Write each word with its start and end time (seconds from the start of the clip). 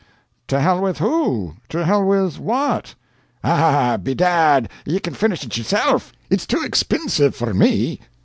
"To 0.47 0.59
hell 0.59 0.81
with 0.81 0.97
who? 0.97 1.57
To 1.69 1.85
hell 1.85 2.03
with 2.03 2.39
what?" 2.39 2.95
"Ah, 3.43 3.97
bedad, 4.01 4.67
ye 4.83 4.97
can 4.99 5.13
finish 5.13 5.43
it 5.43 5.57
yourself 5.59 6.11
it's 6.31 6.47
too 6.47 6.63
expinsive 6.63 7.35
for 7.35 7.53
me!" 7.53 7.99